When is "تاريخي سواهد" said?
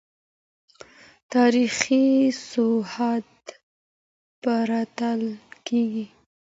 1.33-3.29